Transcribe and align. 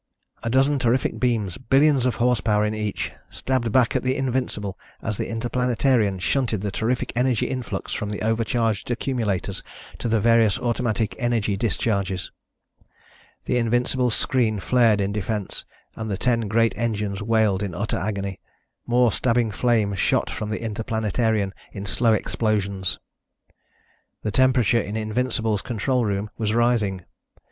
A 0.41 0.49
dozen 0.49 0.79
terrific 0.79 1.19
beams, 1.19 1.59
billions 1.59 2.07
of 2.07 2.15
horsepower 2.15 2.65
in 2.65 2.73
each, 2.73 3.11
stabbed 3.29 3.71
back 3.71 3.95
at 3.95 4.01
the 4.01 4.17
Invincible 4.17 4.75
as 4.99 5.17
the 5.17 5.27
Interplanetarian 5.29 6.17
shunted 6.19 6.61
the 6.61 6.71
terrific 6.71 7.13
energy 7.15 7.45
influx 7.45 7.93
from 7.93 8.09
the 8.09 8.19
overcharged 8.23 8.89
accumulators 8.89 9.61
to 9.99 10.09
the 10.09 10.19
various 10.19 10.57
automatic 10.57 11.15
energy 11.19 11.55
discharges. 11.55 12.31
The 13.45 13.57
Invincible's 13.57 14.15
screen 14.15 14.59
flared 14.59 15.01
in 15.01 15.11
defense 15.11 15.65
and 15.95 16.09
the 16.09 16.17
ten 16.17 16.47
great 16.47 16.75
engines 16.75 17.21
wailed 17.21 17.61
in 17.61 17.75
utter 17.75 17.97
agony. 17.99 18.39
More 18.87 19.11
stabbing 19.11 19.51
flame 19.51 19.93
shot 19.93 20.31
from 20.31 20.49
the 20.49 20.61
Interplanetarian 20.63 21.51
in 21.73 21.85
slow 21.85 22.13
explosions. 22.13 22.97
The 24.23 24.31
temperature 24.31 24.81
in 24.81 24.95
the 24.95 25.01
Invincible's 25.01 25.61
control 25.61 26.05
room 26.05 26.31
was 26.39 26.55
rising. 26.55 27.05